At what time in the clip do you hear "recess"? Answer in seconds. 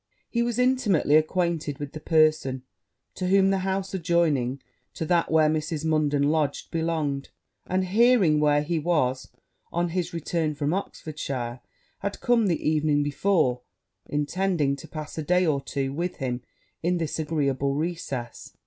17.75-18.57